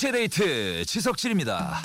[0.00, 1.82] 2시의 데이트 지석진입니다.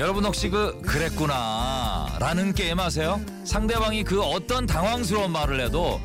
[0.00, 3.20] 여러분 혹시 그 그랬구나 라는 게임 아세요?
[3.44, 6.00] 상대방이 그 어떤 당황스러운 말을 해도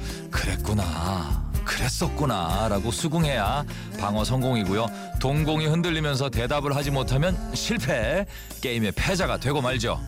[1.89, 3.66] 그랬었구나 라고 수긍해야
[3.99, 4.88] 방어 성공이고요.
[5.20, 8.25] 동공이 흔들리면서 대답을 하지 못하면 실패
[8.62, 9.99] 게임의 패자가 되고 말죠.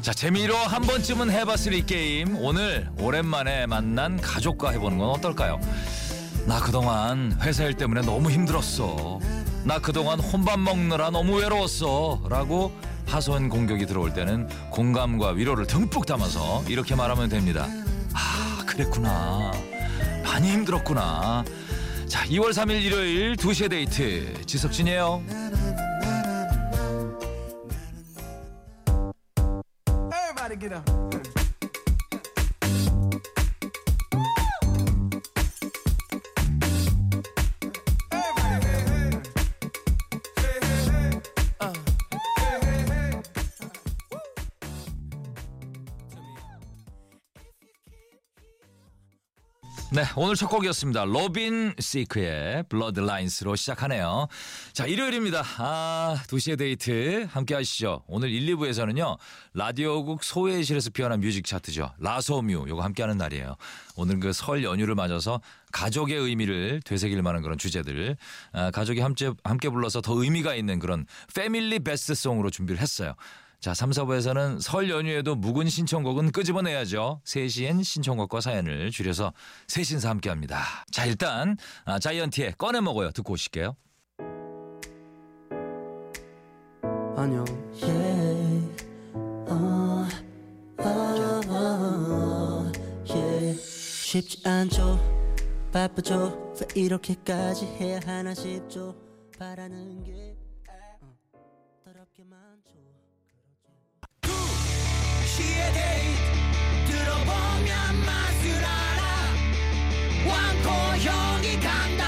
[0.00, 2.36] 자 재미로 한 번쯤은 해봤을 이 게임.
[2.38, 5.60] 오늘 오랜만에 만난 가족과 해보는 건 어떨까요?
[6.48, 9.20] 나 그동안 회사 일 때문에 너무 힘들었어.
[9.64, 12.22] 나 그동안 혼밥 먹느라 너무 외로웠어.
[12.30, 12.72] 라고
[13.06, 17.66] 하소연 공격이 들어올 때는 공감과 위로를 듬뿍 담아서 이렇게 말하면 됩니다.
[18.14, 19.52] 아 그랬구나.
[20.24, 21.44] 많이 힘들었구나.
[22.06, 25.22] 자 2월 3일 일요일 2시에 데이트 지석진이에요.
[50.16, 51.04] 오늘 첫 곡이었습니다.
[51.04, 54.26] 로빈 시크의 Blurred Lines로 시작하네요.
[54.72, 55.42] 자, 일요일입니다.
[55.58, 58.02] 아, 2시의 데이트 함께 하시죠.
[58.08, 59.16] 오늘 1, 2부에서는요.
[59.54, 61.92] 라디오국 소회의실에서 피어난 뮤직 차트죠.
[61.98, 63.56] 라소뮤 요거 함께 하는 날이에요.
[63.96, 65.40] 오늘 그 설 연휴를 맞아서
[65.72, 68.16] 가족의 의미를 되새길 만한 그런 주제들
[68.52, 73.14] 아, 가족이 함께 함께 불러서 더 의미가 있는 그런 family best song으로 준비를 했어요.
[73.60, 77.20] 자, 3, 4부에서는 설 연휴에도 묵은 신청곡은 끄집어내야죠.
[77.24, 79.32] 3시엔 신청곡과 사연을 줄여서
[79.66, 80.62] 셋신사 함께 합니다.
[80.92, 83.10] 자, 일단 아, 자이언티의 꺼내 먹어요.
[83.10, 83.76] 듣고 오실게요.
[87.16, 87.44] 안녕.
[94.08, 94.98] 쉽지 않죠
[95.70, 98.96] 바쁘죠 왜 이렇게까지 해야 하나 싶죠
[99.38, 100.37] 바라는 게
[110.78, 112.06] 왕코 형이 간다.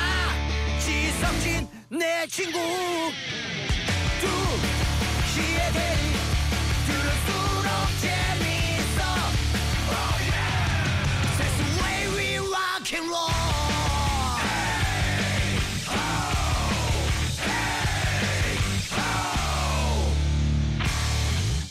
[0.79, 2.59] 지성진 내 친구.
[4.21, 4.27] 두
[5.33, 6.19] 시의 데이트
[6.87, 7.71] 들을수록
[8.01, 9.03] 재밌어.
[9.91, 10.55] Oh yeah.
[11.37, 13.31] That's the way we rock and roll.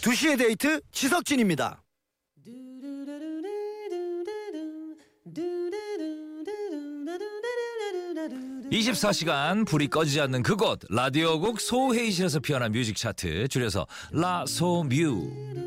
[0.01, 1.81] 두시의 데이트 지석진입니다.
[8.71, 15.59] 24시간 불이 꺼지지 않는 그곳 라디오국 소회의실에서 피어난 뮤직 차트 줄여서 라소뮤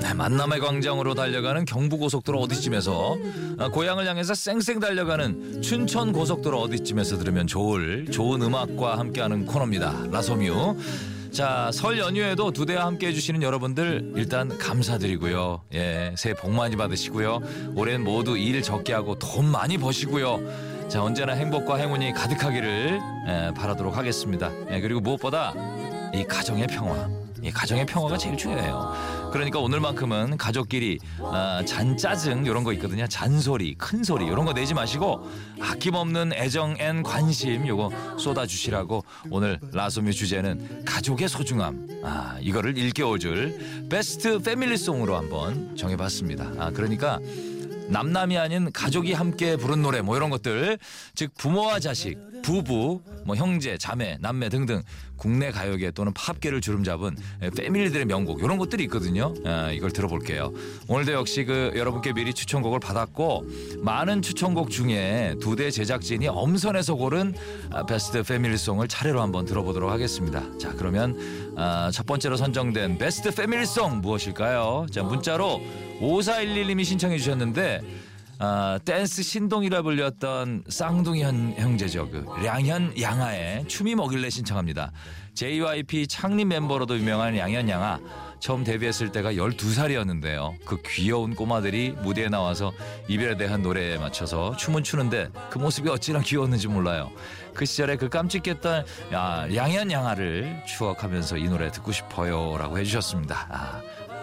[0.00, 3.16] 네, 만남의 광장으로 달려가는 경부고속도로 어디쯤에서
[3.58, 10.08] 아, 고향을 향해서 쌩쌩 달려가는 춘천 고속도로 어디쯤에서 들으면 좋을 좋은 음악과 함께하는 코너입니다.
[10.10, 10.76] 라소뮤.
[11.32, 15.62] 자, 설 연휴에도 두 대와 함께 해주시는 여러분들 일단 감사드리고요.
[15.72, 17.40] 예, 새해 복 많이 받으시고요.
[17.74, 20.88] 올해는 모두 일 적게 하고 돈 많이 버시고요.
[20.88, 24.50] 자, 언제나 행복과 행운이 가득하기를 예, 바라도록 하겠습니다.
[24.70, 25.54] 예, 그리고 무엇보다
[26.12, 27.08] 이 가정의 평화.
[27.42, 29.21] 이 가정의 평화가 제일 중요해요.
[29.32, 33.06] 그러니까 오늘만큼은 가족끼리 아, 잔짜증 이런 거 있거든요.
[33.06, 35.26] 잔소리, 큰 소리 이런 거 내지 마시고
[35.60, 41.88] 아낌없는 애정 and 관심 요거 쏟아주시라고 오늘 라소뮤 주제는 가족의 소중함.
[42.04, 46.52] 아 이거를 일깨워줄 best family song으로 한번 정해봤습니다.
[46.58, 47.18] 아 그러니까
[47.88, 50.78] 남남이 아닌 가족이 함께 부른 노래 뭐 이런 것들.
[51.14, 54.82] 즉 부모와 자식 부부 뭐 형제 자매 남매 등등
[55.16, 57.16] 국내 가요계 또는 팝계를 주름잡은
[57.56, 59.32] 패밀리들의 명곡 이런 것들이 있거든요.
[59.44, 60.52] 아, 이걸 들어볼게요.
[60.88, 63.46] 오늘도 역시 그 여러분께 미리 추천곡을 받았고
[63.78, 67.34] 많은 추천곡 중에 두 대 제작진이 엄선해서 고른
[67.70, 70.42] 아, 베스트 패밀리송을 차례로 한번 들어보도록 하겠습니다.
[70.58, 71.16] 자 그러면
[71.56, 74.86] 아, 첫 번째로 선정된 베스트 패밀리송 무엇일까요?
[74.90, 75.60] 자 문자로
[76.02, 77.80] 5411님이 신청해 주셨는데
[78.38, 82.10] 아, 댄스 신동이라 불렸던 쌍둥이 현, 형제죠.
[82.10, 84.90] 그 량현 양아의 춤이 먹일래 신청합니다.
[85.34, 88.00] JYP 창립 멤버로도 유명한 양현 양아.
[88.40, 90.56] 처음 데뷔했을 때가 12살이었는데요.
[90.64, 92.72] 그 귀여운 꼬마들이 무대에 나와서
[93.06, 97.12] 이별에 대한 노래에 맞춰서 춤은 추는데 그 모습이 어찌나 귀여웠는지 몰라요.
[97.54, 103.46] 그 시절에 그 깜찍했던 야, 양현 양아를 추억하면서 이 노래 듣고 싶어요 라고 해주셨습니다.
[103.48, 103.80] 아,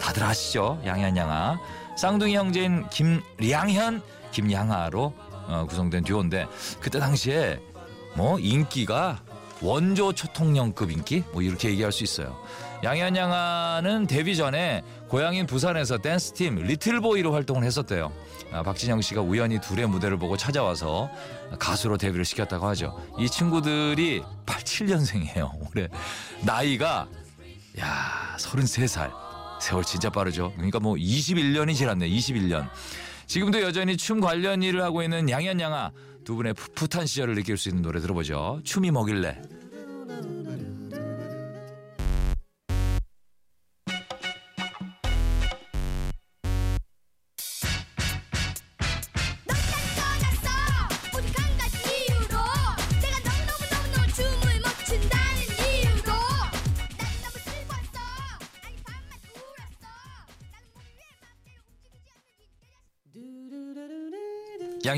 [0.09, 0.81] 다들 아시죠?
[0.85, 1.59] 양현 양아.
[1.95, 4.01] 쌍둥이 형제인 김량현,
[4.31, 5.13] 김량하로
[5.47, 6.47] 어, 구성된 듀오인데
[6.79, 7.59] 그때 당시에
[8.15, 9.21] 뭐 인기가
[9.61, 12.35] 원조 초통령급 인기 뭐 이렇게 얘기할 수 있어요.
[12.83, 18.11] 량현 량하는 데뷔 전에 고향인 부산에서 댄스팀 리틀보이로 활동을 했었대요.
[18.51, 21.11] 아, 박진영 씨가 우연히 둘의 무대를 보고 찾아와서
[21.59, 23.00] 가수로 데뷔를 시켰다고 하죠.
[23.19, 25.51] 이 친구들이 87년생이에요.
[25.69, 25.88] 올해
[26.41, 27.07] 나이가
[27.79, 29.28] 야 33살.
[29.59, 30.51] 세월 진짜 빠르죠.
[30.56, 32.09] 그러니까 뭐 21년이 지났네.
[32.09, 32.69] 21년.
[33.27, 35.91] 지금도 여전히 춤 관련 일을 하고 있는 양현 양아
[36.23, 38.61] 두 분의 풋풋한 시절을 느낄 수 있는 노래 들어보죠.
[38.63, 39.41] 춤이 먹일래.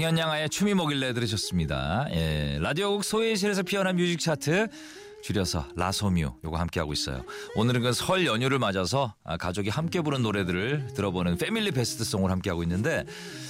[0.02, 2.08] 움직이지 않는지 양현 양아의 춤이 뭐길래 들으셨습니다.
[2.12, 4.68] 예, 라디오국 소회의실에서 피어난 뮤직 차트
[5.24, 7.24] 줄여서 라소뮤 요거 함께 하고 있어요.
[7.56, 12.50] 오늘은 그 설 연휴를 맞아서 아, 가족이 함께 부른 노래들을 들어보는 family best song을 함께
[12.50, 13.06] 하고 있는데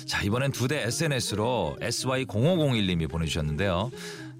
[0.06, 3.89] 자 이번엔 두데 SNS로 SY0501님이 보내주셨는데요.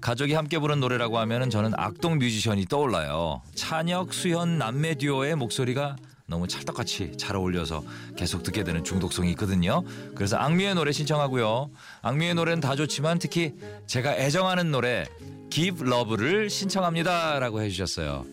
[0.02, 3.40] 가족이 함께 부른 노래라고 하면은 저는 악동 뮤지션이 떠올라요.
[3.54, 5.96] 찬혁, 수현 남매 듀오의 목소리가
[6.26, 7.82] 너무 찰떡같이 잘 어울려서
[8.16, 9.82] 계속 듣게 되는 중독성이 있거든요.
[10.14, 11.70] 그래서 악뮤의 노래 신청하고요.
[12.02, 13.54] 악뮤의 노래는 다 좋지만 특히
[13.86, 15.04] 제가 애정하는 노래
[15.50, 18.24] Give Love를 신청합니다 라고 해주셨어요.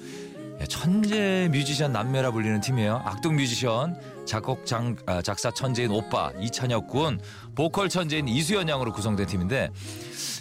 [0.61, 3.01] 예, 천재 뮤지션 남매라 불리는 팀이에요.
[3.05, 7.19] 악동 뮤지션, 작곡 장, 아, 작사 천재인 오빠 이찬혁 군,
[7.55, 9.69] 보컬 천재인 이수현 양으로 구성된 팀인데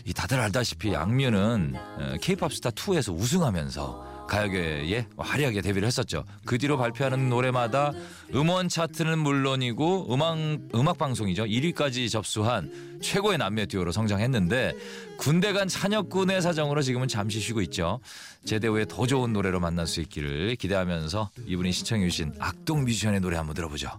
[0.05, 1.75] 이 다들 알다시피 악뮤는
[2.21, 6.25] K-팝 스타 2에서 우승하면서 가요계에 화려하게 데뷔를 했었죠.
[6.45, 7.93] 그 뒤로 발표하는 노래마다
[8.35, 10.39] 음원 차트는 물론이고 음악
[10.75, 11.45] 음악 방송이죠.
[11.45, 14.75] 1위까지 접수한 최고의 남매 듀오로 성장했는데
[15.17, 18.01] 군대 간 찬혁군의 사정으로 지금은 잠시 쉬고 있죠.
[18.45, 23.37] 제대 후에 더 좋은 노래로 만날 수 있기를 기대하면서 이분이 신청해 주신 악동 뮤지션의 노래
[23.37, 23.91] 한번 들어보죠.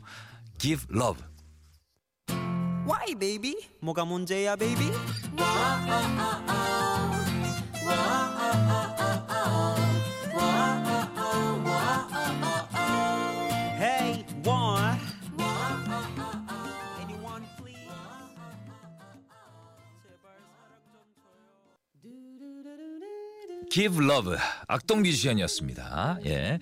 [0.60, 1.22] Give Love.
[2.88, 3.56] Why baby?
[3.82, 4.92] 뭐가 문제야 baby?
[23.70, 24.36] Give Love
[24.68, 26.20] 악동 뮤지션이었습니다.
[26.26, 26.60] 예.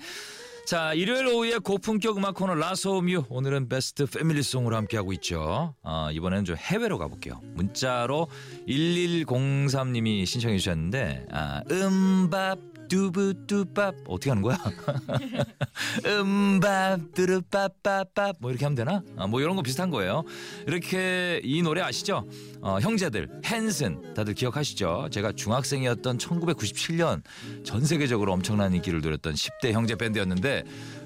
[0.66, 5.74] 자 일요일 오후에 고품격 음악 코너 라소뮤 오늘은 베스트 패밀리송으로 함께하고 있죠.
[5.82, 7.40] 어, 이번에는 좀 해외로 가볼게요.
[7.56, 8.28] 문자로
[8.68, 14.58] 1103님이 신청해 주셨는데 아, 음밥 두부두밥 어떻게 하는 거야?
[16.06, 19.04] 음밥 두루빠빠밥 뭐 이렇게 하면 되나?
[19.16, 20.24] 아, 뭐 이런 거 비슷한 거예요.
[20.66, 22.28] 이렇게 이 노래 아시죠?
[22.62, 25.10] 어, 형제들 핸슨 다들 기억하시죠?
[25.12, 27.22] 제가 중학생이었던 1997년
[27.64, 30.64] 전 세계적으로 엄청난 인기를 누렸던 10대 형제 밴드였는데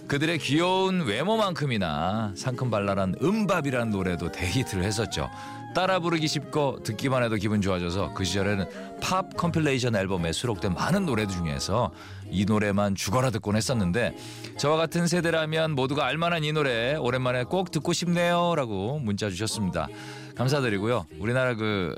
[0.07, 5.29] 그들의 귀여운 외모만큼이나 상큼발랄한 MMMBop이라는 노래도 대히트를 했었죠.
[5.73, 11.33] 따라 부르기 쉽고 듣기만 해도 기분 좋아져서 그 시절에는 팝 compilation 앨범에 수록된 많은 노래들
[11.33, 11.91] 중에서
[12.29, 14.15] 이 노래만 죽어라 듣곤 했었는데
[14.57, 19.87] 저와 같은 세대라면 모두가 알만한 이 노래 오랜만에 꼭 듣고 싶네요라고 문자 주셨습니다.
[20.35, 21.05] 감사드리고요.
[21.19, 21.95] 우리나라 그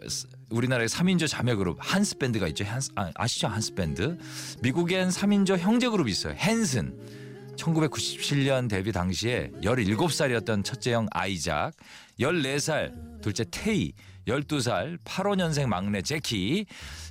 [0.50, 2.64] 우리나라의 3인조 자매 그룹 한스 밴드가 있죠.
[2.66, 3.48] 한스, 아, 아시죠?
[3.48, 4.18] 한스 밴드.
[4.62, 6.36] 미국엔 3인조 형제 그룹이 있어요.
[6.38, 6.94] 헨슨.
[7.58, 11.74] 1997년 데뷔 당시에 17살이었던 첫째 형 아이작,
[12.20, 13.94] 14살 둘째 테이,
[14.28, 16.66] 12살 85년생 막내 제키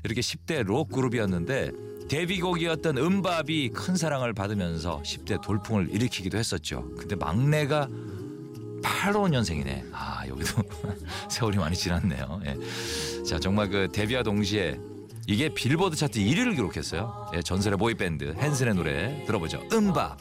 [0.05, 1.73] 이렇게 10대 록 그룹이었는데
[2.09, 6.91] 데뷔곡이었던 음밥이 큰 사랑을 받으면서 10대 돌풍을 일으키기도 했었죠.
[6.99, 7.89] 근데 막내가
[8.83, 9.91] 85년생이네.
[9.93, 10.63] 아 여기도
[11.31, 12.41] 세월이 많이 지났네요.
[12.47, 13.25] 예.
[13.25, 14.79] 자 정말 그 데뷔와 동시에
[15.26, 17.31] 이게 빌보드 차트 1위를 기록했어요.
[17.35, 19.62] 예, 전설의 보이 밴드 헨슨의 노래 들어보죠.
[19.73, 20.19] 음밥.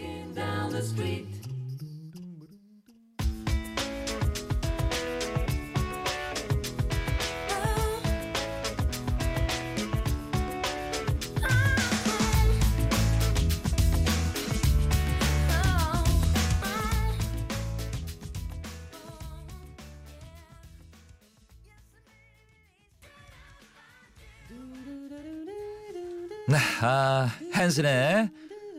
[26.52, 28.30] 네, 아, 핸슨의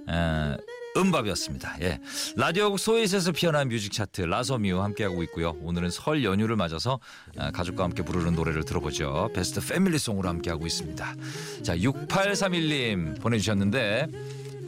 [0.06, 0.58] 아,
[0.94, 1.76] MMMBop이었습니다.
[1.80, 2.00] 예.
[2.36, 5.56] 라디오국 소회의실에서 피어난 뮤직 차트 라소뮤 함께하고 있고요.
[5.62, 7.00] 오늘은 설 연휴를 맞아서
[7.38, 9.30] 아, 가족과 함께 부르는 노래를 들어보죠.
[9.34, 11.14] best family song으로 함께하고 있습니다.
[11.62, 14.06] 자, 6831님 보내주셨는데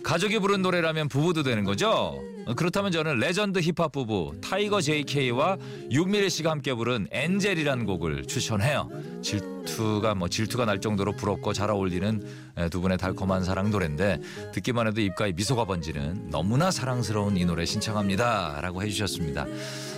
[0.05, 2.23] 가족이 부른 노래라면 부부도 되는 거죠?
[2.47, 5.57] 어, 그렇다면 저는 레전드 힙합 부부 타이거 JK와
[5.91, 8.91] 윤미래 씨가 함께 부른 Angel이라는 곡을 추천해요.
[9.23, 12.23] 질투가 뭐 질투가 날 정도로 부럽고 잘 어울리는
[12.59, 14.21] 에, 두 분의 달콤한 사랑 노래인데
[14.53, 19.47] 듣기만 해도 입가에 미소가 번지는 너무나 사랑스러운 이 노래 신청합니다라고 해주셨습니다.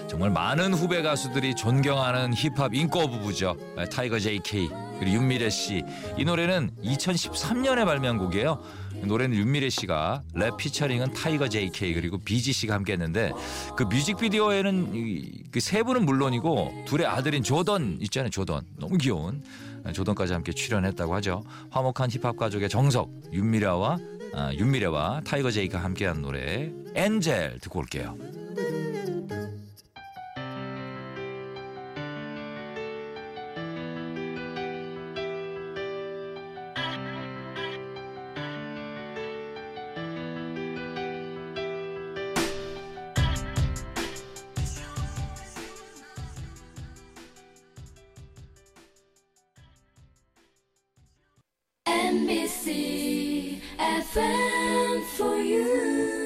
[0.07, 3.57] 정말 많은 후배 가수들이 존경하는 힙합 잉꼬 부부죠.
[3.77, 5.83] 에, 타이거 JK 그리고 윤미래 씨.
[6.17, 8.63] 이 노래는 2013년에 발매한 곡이에요.
[9.03, 13.31] 노래는 윤미래 씨가 랩 featuring은 타이거 JK 그리고 비지 씨가 함께 했는데
[13.77, 19.43] 그 뮤직비디오에는 그 세 분은 물론이고 둘의 아들인 조던 있잖아요 조던 너무 귀여운
[19.93, 23.99] 조던까지 함께 출연했다고 하죠 화목한 힙합 가족의 정석 윤미래와
[24.35, 28.17] 아, 윤미래와 타이거 JK가 함께한 노래 Angel 듣고 올게요.
[52.69, 53.67] FM
[55.15, 56.17] for you.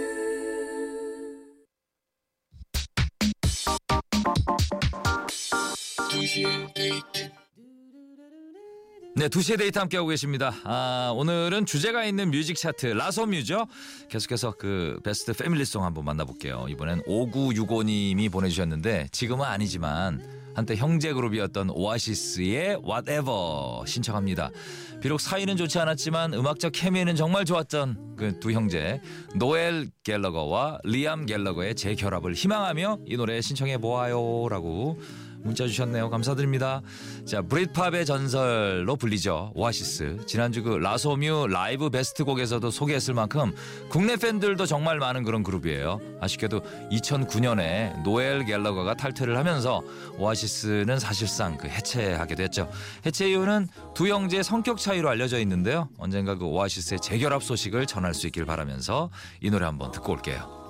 [9.16, 10.54] 네, 2시에 데이트 함께하고 계십니다.
[10.64, 13.66] 아, 오늘은 주제가 있는 뮤직 차트 라소뮤죠.
[14.08, 16.68] 계속해서 그 베스트 패밀리송 한번 만나볼게요.
[16.70, 24.50] 이번엔 5965님이 보내주셨는데 지금은 아니지만 한때 형제 그룹이었던 오아시스의 Whatever 신청합니다.
[25.00, 29.00] 비록 사이는 좋지 않았지만 음악적 케미는 정말 좋았던 그 두 형제
[29.36, 34.98] 노엘 갤러거와 리암 갤러거의 재결합을 희망하며 이 노래 신청해 보아요라고
[35.42, 36.10] 문자 주셨네요.
[36.10, 36.82] 감사드립니다.
[37.24, 39.52] 자, Britpop의 전설로 불리죠.
[39.54, 40.26] 오아시스.
[40.26, 43.52] 지난주 그 라소뮤 라이브 베스트 곡에서도 소개했을 만큼
[43.88, 46.00] 국내 팬들도 정말 많은 그런 그룹이에요.
[46.20, 49.82] 아쉽게도 2009년에 노엘 갤러거가 탈퇴를 하면서
[50.18, 52.70] 오아시스는 사실상 그 해체하게 됐죠.
[53.06, 55.88] 해체 이유는 두 형제의 성격 차이로 알려져 있는데요.
[55.98, 60.60] 언젠가 그 오아시스의 재결합 소식을 전할 수 있길 바라면서 이 노래 한번 듣고 올게요.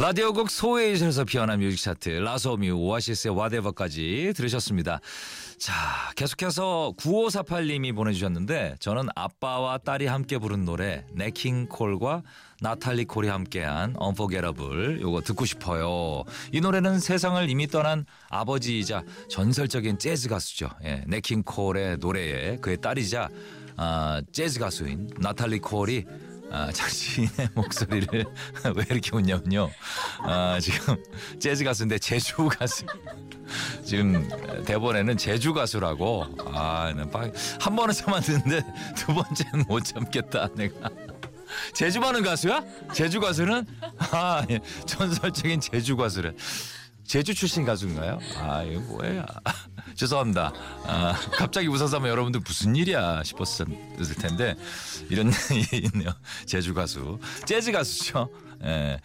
[0.00, 5.00] 라디오국 소회의실에서 피어난 뮤직 차트 라소뮤 오아시스의 Whatever까지 들으셨습니다.
[5.58, 5.74] 자
[6.14, 12.22] 계속해서 9548님이 보내주셨는데 저는 아빠와 딸이 함께 부른 노래 냇 킹 콜과
[12.60, 16.22] 나탈리 콜이 함께한 Unforgettable 요거 듣고 싶어요.
[16.52, 20.70] 이 노래는 세상을 이미 떠난 아버지이자 전설적인 재즈 가수죠.
[20.84, 23.28] 예, 냇 킹 콜의 노래에 그의 딸이자
[23.76, 26.04] 아, 재즈 가수인 나탈리 콜이
[26.50, 28.24] 아, 자신의 목소리를
[28.74, 29.70] 왜 이렇게 웃냐면요.
[30.20, 30.96] 아, 지금
[31.38, 32.84] 재즈 가수인데 제주 가수.
[33.84, 34.28] 지금
[34.64, 36.26] 대본에는 제주 가수라고.
[36.54, 38.62] 아, 난한 번은 참았는데
[38.96, 40.48] 두 번째는 못 참겠다.
[40.54, 40.90] 내가.
[41.72, 42.62] 제주 가는 가수야?
[42.92, 43.66] 제주 가수는
[44.12, 44.60] 아, 예.
[44.86, 46.36] 전설적인 제주 가수를.
[47.04, 48.18] 제주 출신 가수인가요?
[48.36, 49.24] 아, 이거 뭐야?
[49.98, 50.52] 죄송합니다.
[50.84, 53.66] 아, 갑자기 웃어서 하면 여러분들 무슨 일이야 싶었을
[54.20, 54.54] 텐데
[55.10, 56.10] 이런 일이 있네요.
[56.46, 58.28] 제주 가수, 재즈 가수죠.
[58.62, 59.00] 예.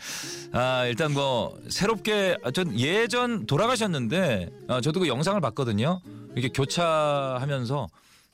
[0.51, 6.00] 아, 일단 뭐 새롭게 아, 전 예전 돌아가셨는데 아, 저도 그 영상을 봤거든요.
[6.35, 7.88] 이게 교차하면서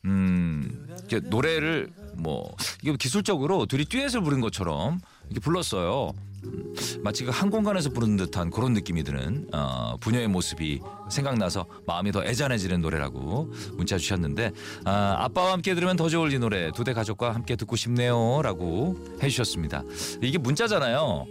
[0.06, 5.00] 음, 이렇게 노래를 뭐 이게 기술적으로 둘이 듀엣을 부른 것처럼
[5.30, 6.12] 이렇게 불렀어요.
[6.46, 10.80] 음, 마치 그 한 공간에서 부르는 듯한 그런 느낌이 드는 어, 부녀의 모습이
[11.10, 14.52] 생각나서 마음이 더 애잔해지는 노래라고 문자 주셨는데
[14.86, 19.84] 아, 아빠와 함께 들으면 더 좋을 이 노래 두 대 가족과 함께 듣고 싶네요라고 해주셨습니다.
[20.22, 21.26] 이게 문자잖아요.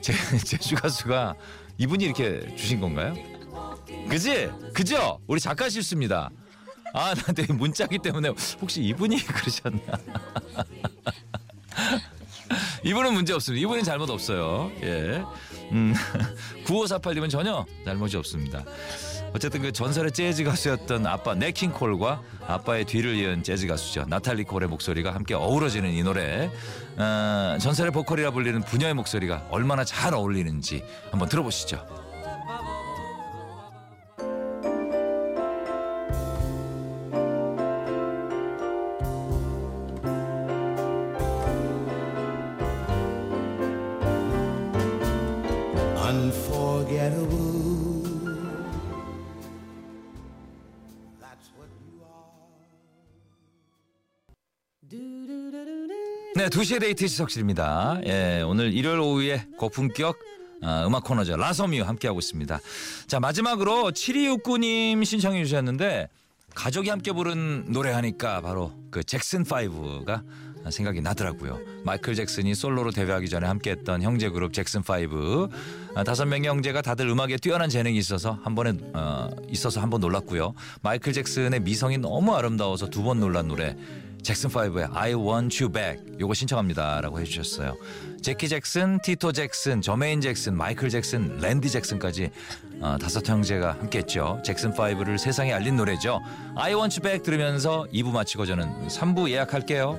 [0.00, 0.12] 제,
[0.44, 1.34] 제주 가수가
[1.78, 3.14] 이분이 이렇게 주신 건가요?
[4.08, 4.50] 그지?
[4.72, 5.18] 그죠?
[5.26, 6.30] 우리 작가 실수입니다.
[6.92, 8.30] 아, 나한테 문자기 때문에
[8.60, 9.98] 혹시 이분이 그러셨나?
[12.84, 13.62] 이분은 문제 없습니다.
[13.62, 14.70] 이분은 잘못 없어요.
[14.82, 15.22] 예.
[15.72, 15.94] 음,
[16.66, 18.62] 9548님은 전혀 잘못이 없습니다.
[19.32, 24.04] 어쨌든 그 전설의 재즈 가수였던 아빠 네킹 콜과 아빠의 뒤를 이은 재즈 가수죠.
[24.06, 26.50] 나탈리 콜의 목소리가 함께 어우러지는 이 노래.
[26.96, 32.03] 어, 전설의 보컬이라 불리는 부녀의 목소리가 얼마나 잘 어울리는지 한번 들어보시죠.
[56.44, 58.02] 네, 2시의 데이트 지석진입니다.
[58.04, 60.18] 예, 오늘 일요일 오후에 고품격
[60.60, 61.38] 아, 음악 코너죠.
[61.38, 62.60] 라서뮤 함께하고 있습니다.
[63.06, 66.10] 자, 마지막으로 7269님 신청해 주셨는데
[66.54, 70.22] 가족이 함께 부른 노래 하니까 바로 그 잭슨 5가
[70.70, 71.60] 생각이 나더라고요.
[71.82, 75.50] 마이클 잭슨이 솔로로 데뷔하기 전에 함께했던 형제 그룹 잭슨5
[75.94, 80.02] 아, 다섯 명의 형제가 다들 음악에 뛰어난 재능이 있어서 한 번에 어, 있어서 한 번
[80.02, 80.52] 놀랐고요.
[80.82, 83.74] 마이클 잭슨의 미성이 너무 아름다워서 두 번 놀란 노래
[84.24, 87.76] 잭슨 5의 I Want You Back 요거 신청합니다라고 해주셨어요.
[88.22, 92.30] 제키 잭슨, 티토 잭슨, 저메인 잭슨, 마이클 잭슨, 랜디 잭슨까지
[92.80, 94.40] 어, 다섯 형제가 함께했죠.
[94.42, 96.20] 잭슨 5를 세상에 알린 노래죠.
[96.56, 99.98] I Want You Back 들으면서 2부 마치고 저는 3부 예약할게요.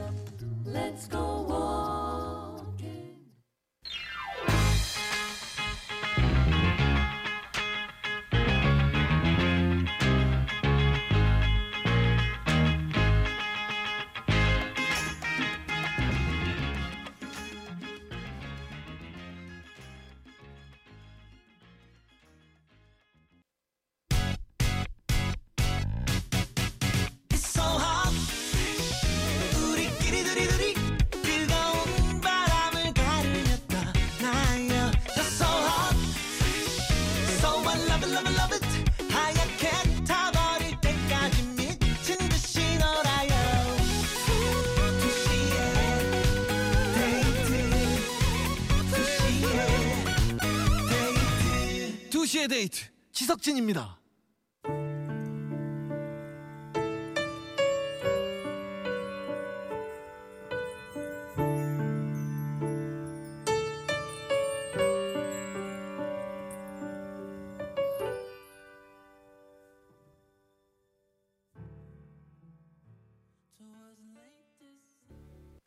[52.46, 54.05] 데이트 2시의 데이트 지석진입니다.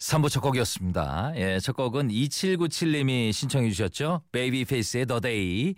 [0.08, 1.32] 삼부첫 곡이었습니다.
[1.36, 4.22] 예, 첫 곡은 2797님이 신청해 주셨죠.
[4.32, 5.74] 베이비페이스의 The Day.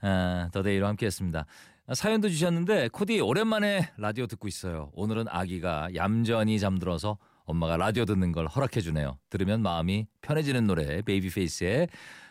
[0.00, 1.44] 아, The Day로 함께 했습니다.
[1.86, 4.90] 아, 사연도 주셨는데 코디 오랜만에 라디오 듣고 있어요.
[4.94, 9.18] 오늘은 아기가 얌전히 잠들어서 엄마가 라디오 듣는 걸 허락해 주네요.
[9.28, 11.88] 들으면 마음이 편해지는 노래 베이비페이스의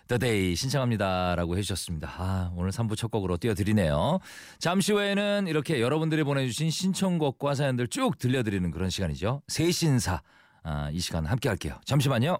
[0.08, 2.12] The Day 신청합니다라고 해 주셨습니다.
[2.18, 4.18] 아, 오늘 3부 첫 곡으로 띄워드리네요.
[4.58, 9.44] 잠시 후에는 이렇게 여러분들이 보내주신 신청곡과 사연들 쭉 들려드리는 그런 시간이죠.
[9.48, 10.24] 세신사.
[10.64, 11.80] 아, 이 시간 함께 할게요.
[11.86, 12.38] 잠시만요.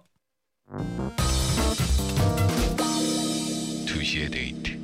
[3.86, 4.74] 2시의 데이트.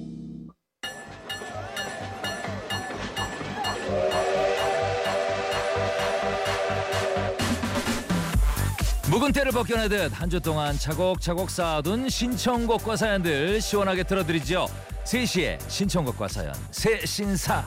[9.11, 14.67] 묵은 때를 벗겨내듯 한 주 동안 차곡차곡 쌓아둔 신청곡과 사연들 시원하게 들어드리죠.
[15.05, 17.67] 3시에 신청곡과 사연 새 신사.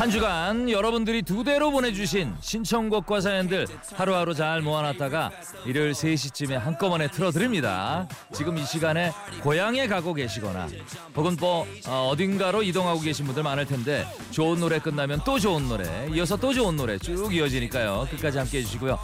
[0.00, 5.30] 한 주간 여러분들이 두 대로 보내주신 신청곡과 사연들 하루하루 잘 모아놨다가
[5.66, 8.08] 일요일 3시쯤에 한꺼번에 틀어드립니다.
[8.32, 10.68] 지금 이 시간에 고향에 가고 계시거나
[11.14, 16.08] 혹은 뭐 어, 어딘가로 이동하고 계신 분들 많을 텐데 좋은 노래 끝나면 또 좋은 노래
[16.14, 18.08] 이어서 또 좋은 노래 쭉 이어지니까요.
[18.10, 18.98] 끝까지 함께 해주시고요.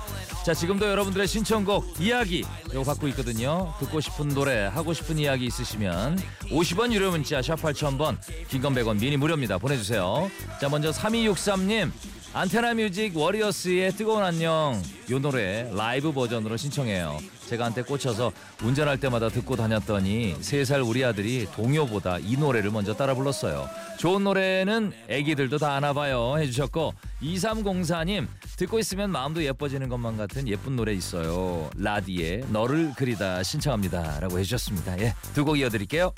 [0.46, 3.74] 자 지금도 여러분들의 신청곡 이야기 이거 받고 있거든요.
[3.80, 8.16] 듣고 싶은 노래 하고 싶은 이야기 있으시면 50원 유료 문자 샵 8000번
[8.48, 9.58] 긴건 100원 미니 무료입니다.
[9.58, 10.30] 보내주세요.
[10.58, 11.90] 자 먼저 3263님
[12.32, 17.18] 안테나 뮤직 워리어스의 뜨거운 안녕 요 노래 라이브 버전으로 신청해요.
[17.48, 23.14] 제가 한테 꽂혀서 운전할 때마다 듣고 다녔더니 3살 우리 아들이 동요보다 이 노래를 먼저 따라
[23.14, 23.70] 불렀어요.
[23.98, 28.26] 좋은 노래는 애기들도 다 아나 봐요 해주셨고 2304님
[28.58, 31.70] 듣고 있으면 마음도 예뻐지는 것만 같은 예쁜 노래 있어요.
[31.76, 34.98] 라디의 너를 그리다 신청합니다 라고 해주셨습니다.
[35.00, 36.12] 예, 두 곡 이어드릴게요.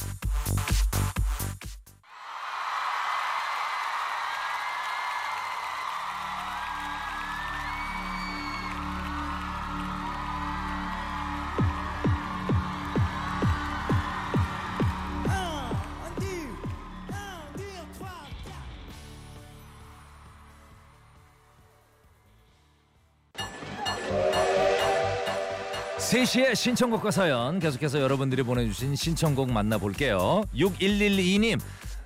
[26.12, 30.42] 세시의 신청곡과 사연 계속해서 여러분들이 보내주신 신청곡 만나볼게요.
[30.56, 31.60] 6112님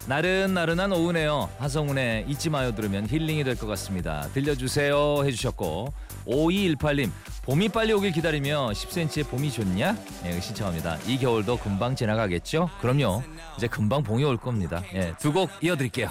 [0.08, 1.48] 나른나른한 오후네요.
[1.60, 4.22] 하성운의 잊지 마요 들으면 힐링이 될 것 같습니다.
[4.34, 5.94] 들려주세요 해주셨고
[6.26, 7.12] 5218님
[7.44, 9.96] 봄이 빨리 오길 기다리며 10cm의 봄이 좋냐?
[10.24, 10.98] 예, 신청합니다.
[11.06, 12.70] 이 겨울도 금방 지나가겠죠?
[12.80, 13.22] 그럼요.
[13.56, 14.82] 이제 금방 봄이 올 겁니다.
[14.94, 16.10] 예, 두 곡 이어드릴게요.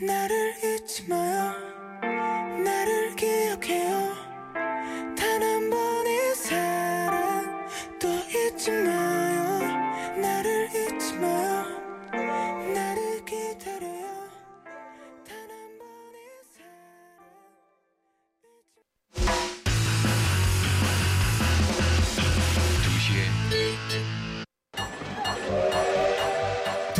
[0.00, 1.52] 나를 잊지 마요
[2.64, 4.21] 나를 기억해요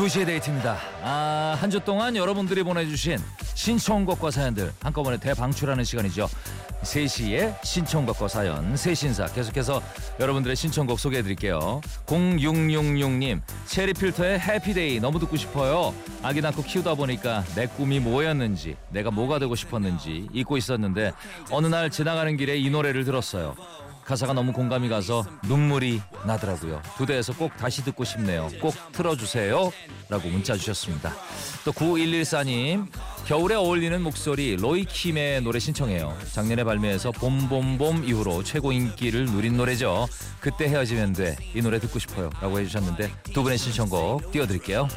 [0.02, 0.78] 2시의 데이트입니다.
[1.02, 3.18] 아, 한 주 동안 여러분들이 보내주신
[3.54, 6.28] 신청곡과 사연들 한꺼번에 대방출하는 시간이죠.
[6.82, 9.80] 3시에 신청곡과 사연, 새신사 계속해서
[10.18, 11.80] 여러분들의 신청곡 소개해드릴게요.
[12.06, 15.94] 0666님, 체리 필터의 해피데이 너무 듣고 싶어요.
[16.22, 21.12] 아기 낳고 키우다 보니까 내 꿈이 뭐였는지, 내가 뭐가 되고 싶었는지 잊고 있었는데
[21.50, 23.54] 어느 날 지나가는 길에 이 노래를 들었어요.
[24.04, 26.82] 가사가 너무 공감이 가서 눈물이 나더라고요.
[26.96, 28.48] 두 대에서 꼭 다시 듣고 싶네요.
[28.60, 29.72] 꼭 틀어주세요.
[30.08, 31.14] 라고 문자 주셨습니다.
[31.64, 32.86] 또 9114님,
[33.26, 36.16] 겨울에 어울리는 목소리 로이킴의 노래 신청해요.
[36.32, 40.08] 작년에 발매해서 봄봄봄 이후로 최고 인기를 누린 노래죠.
[40.40, 41.36] 그때 헤어지면 돼.
[41.54, 42.30] 이 노래 듣고 싶어요.
[42.40, 44.88] 라고 해주셨는데 두 분의 신청곡 띄워드릴게요.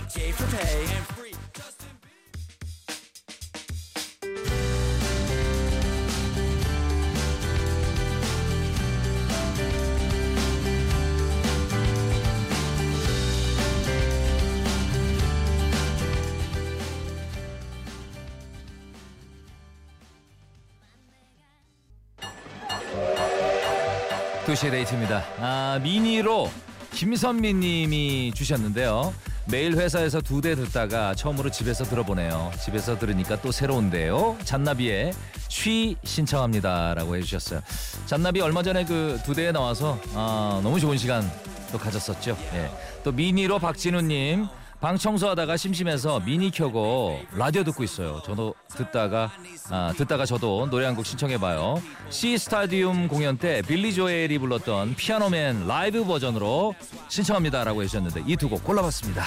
[24.56, 25.24] 두시의 데이트입니다.
[25.39, 26.50] 아, 미니로
[26.94, 29.13] 김선미 님이 주셨는데요.
[29.48, 32.52] 매일 회사에서 두 대 듣다가 처음으로 집에서 들어보네요.
[32.63, 34.38] 집에서 들으니까 또 새로운데요.
[34.46, 35.12] 잔나비의
[35.50, 37.60] 쉬 신청합니다라고 해주셨어요.
[38.06, 41.30] 잔나비 얼마 전에 그 두 대에 나와서 아, 너무 좋은 시간
[41.72, 42.38] 또 가졌었죠.
[42.54, 42.72] 예.
[43.04, 44.48] 또 미니로 박진우님
[44.82, 48.22] 방 청소하다가 심심해서 미니 켜고 라디오 듣고 있어요.
[48.26, 49.32] 저도 듣다가
[49.72, 51.82] 아, 듣다가 저도 노래 한 곡 신청해봐요.
[52.10, 56.76] C 스타디움 공연 때 빌리 조엘이 불렀던 피아노맨 라이브 버전으로
[57.10, 59.24] 신청합니다라고 해주셨는데 이 두 곡 골라봤습니다.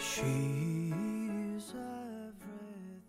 [0.00, 3.02] She's everything.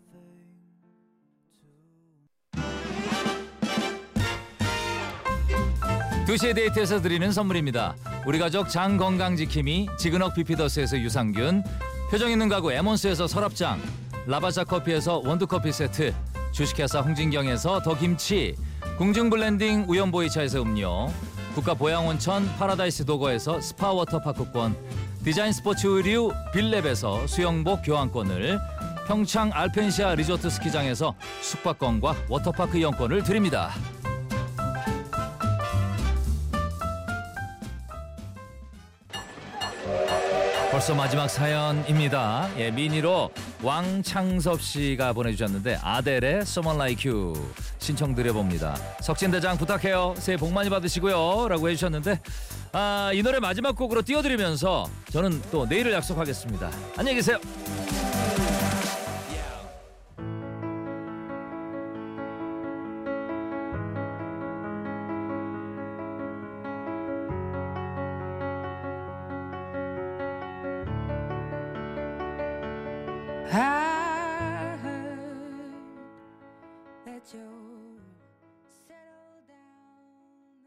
[6.26, 7.94] 두시의 데이트에서 드리는 선물입니다.
[8.26, 11.62] 우리 가족 장 건강 지킴이 지근억 비피더스에서 유산균,
[12.10, 13.80] 표정 있는 가구 에몬스에서 서랍장,
[14.26, 16.12] 라바자 커피에서 원두 커피 세트,
[16.50, 18.56] 주식회사 홍진경에서 더 김치,
[18.98, 21.08] 궁중 블렌딩 우연보이차에서 음료,
[21.54, 24.76] 국가 보양온천 파라다이스 도고에서 스파 워터파크권,
[25.22, 28.58] 디자인 스포츠 의류 빌랩에서 수영복 교환권을,
[29.06, 33.70] 평창 알펜시아 리조트 스키장에서 숙박권과 워터파크 이용권을 드립니다.
[40.70, 42.48] 벌써 마지막 사연입니다.
[42.56, 43.30] 예, 미니로
[43.62, 47.34] 왕창섭 씨가 보내주셨는데 아델의 Someone Like You
[47.78, 48.74] 신청 드려봅니다.
[49.02, 50.14] 석진대장 부탁해요.
[50.16, 51.48] 새해 복 많이 받으시고요.
[51.48, 52.20] 라고 해주셨는데
[52.72, 56.70] 아, 이 노래 마지막 곡으로 띄워드리면서 저는 또 내일을 약속하겠습니다.
[56.96, 57.38] 안녕히 계세요.